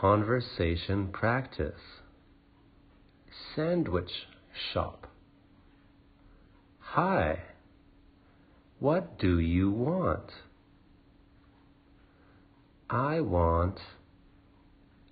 [0.00, 2.00] conversation practice.
[3.54, 4.10] Sandwich
[4.72, 5.06] shop.
[6.78, 7.40] Hi,
[8.78, 10.30] what do you want?
[12.88, 13.78] I want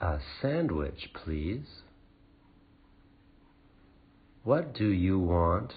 [0.00, 1.66] a sandwich, please.
[4.42, 5.74] What do you want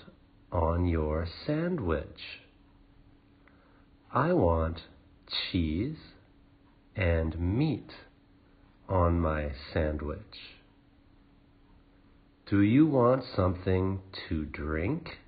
[0.53, 2.39] on your sandwich?
[4.13, 4.83] I want
[5.51, 5.97] cheese
[6.95, 7.91] and meat
[8.91, 10.57] on my sandwich.
[12.45, 15.19] Do you want something to drink?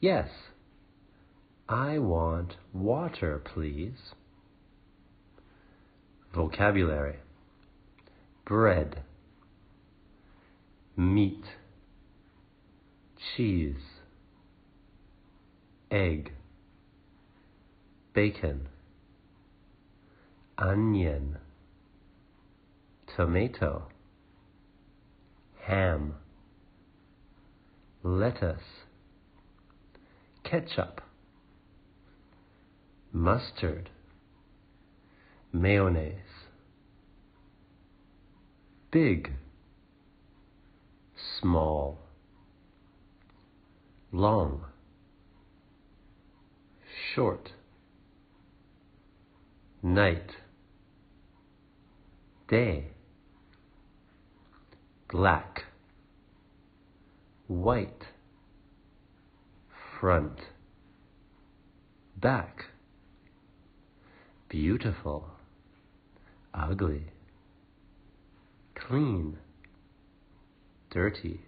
[0.00, 0.30] Yes.
[1.68, 4.14] I want water, please.
[6.34, 7.16] Vocabulary
[8.46, 9.02] bread,
[10.96, 11.44] meat,
[13.36, 13.76] cheese,
[15.90, 16.32] egg,
[18.12, 18.68] bacon,
[20.58, 21.38] onion,
[23.20, 23.82] tomato,
[25.66, 26.14] ham,
[28.02, 28.62] lettuce,
[30.42, 31.02] ketchup,
[33.12, 33.90] mustard,
[35.52, 36.14] mayonnaise,
[38.90, 39.30] big,
[41.42, 41.98] small,
[44.12, 44.64] long,
[47.14, 47.52] short,
[49.82, 50.30] night,
[52.48, 52.86] day,
[55.10, 55.64] black,
[57.48, 58.04] white,
[59.98, 60.38] front,
[62.16, 62.66] back,
[64.48, 65.26] beautiful,
[66.54, 67.02] ugly,
[68.76, 69.36] clean,
[70.90, 71.40] dirty.